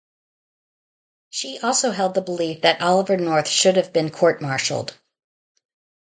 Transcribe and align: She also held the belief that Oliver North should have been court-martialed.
She 1.29 1.59
also 1.59 1.91
held 1.91 2.15
the 2.15 2.23
belief 2.23 2.61
that 2.61 2.81
Oliver 2.81 3.17
North 3.17 3.47
should 3.47 3.75
have 3.75 3.93
been 3.93 4.09
court-martialed. 4.09 4.97